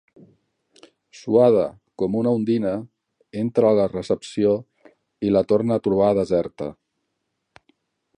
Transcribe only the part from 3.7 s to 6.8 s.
a la recepció i la torna a trobar deserta.